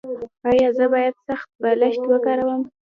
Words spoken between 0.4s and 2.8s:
ایا زه باید سخت بالښت وکاروم؟